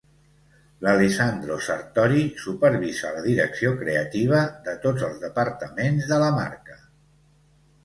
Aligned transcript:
L'Alessandro 0.85 1.57
Sartori 1.65 2.23
supervisa 2.45 3.13
la 3.19 3.21
direcció 3.27 3.75
creativa 3.83 4.41
de 4.71 4.75
tots 4.89 5.07
els 5.11 5.23
departaments 5.29 6.11
de 6.15 6.23
la 6.27 6.35
marca. 6.41 6.83